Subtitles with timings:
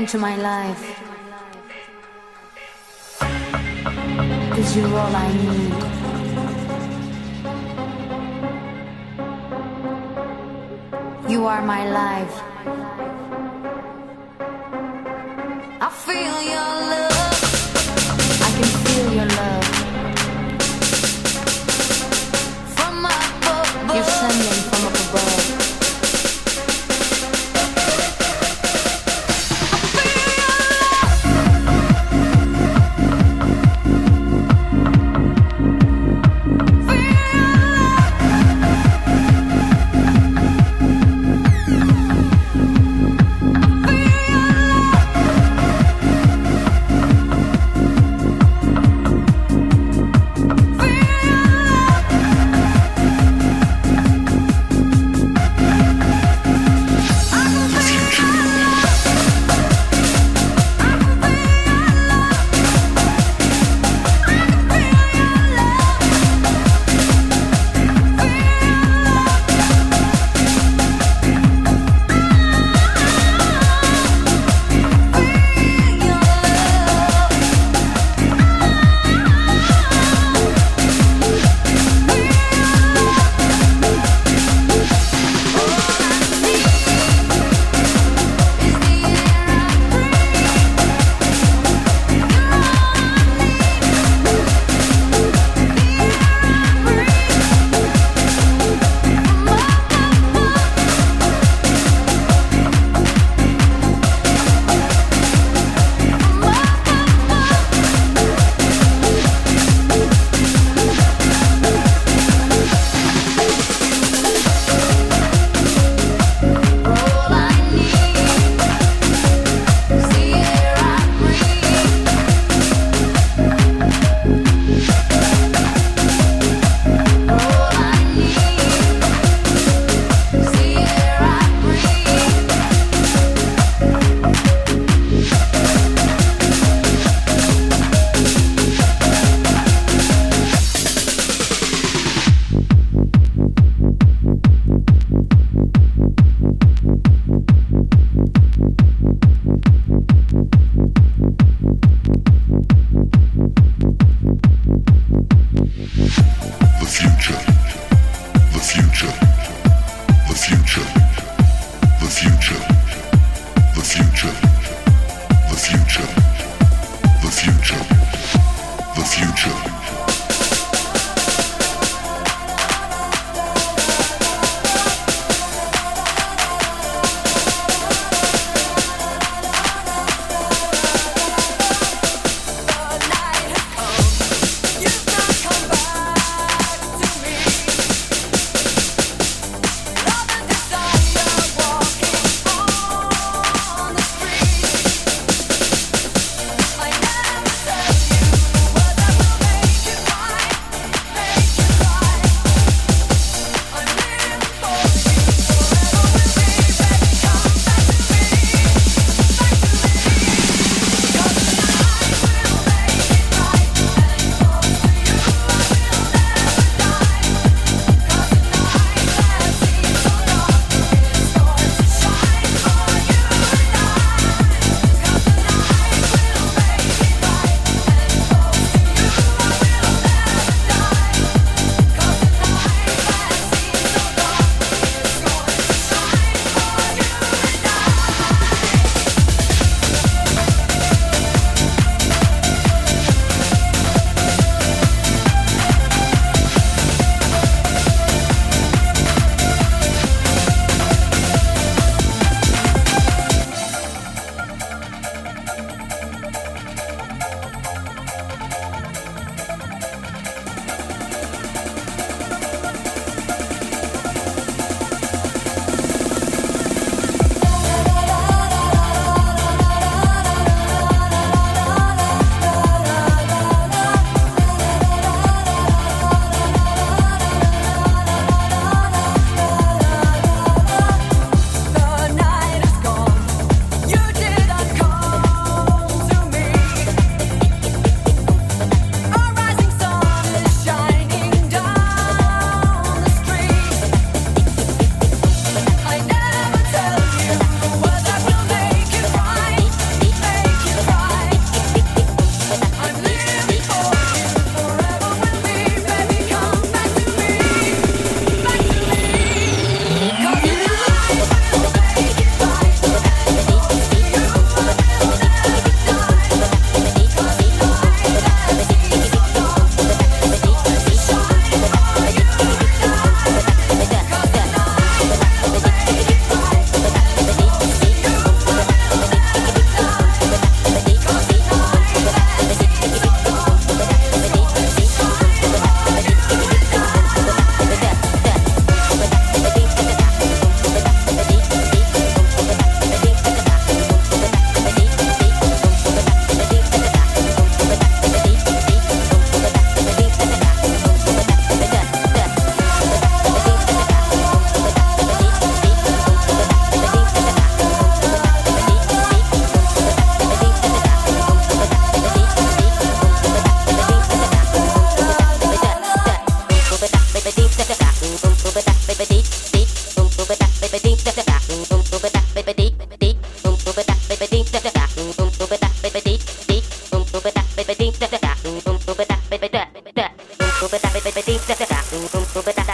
[0.00, 0.89] into my life.